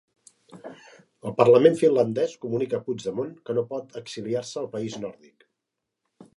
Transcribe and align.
El 1.31 1.35
Parlament 1.41 1.77
finlandès 1.81 2.33
comunica 2.47 2.77
a 2.79 2.81
Puigdemont 2.89 3.31
que 3.51 3.57
no 3.61 3.67
pot 3.75 3.95
exiliar-se 4.03 4.59
al 4.65 4.71
país 4.77 5.01
nòrdic 5.07 5.51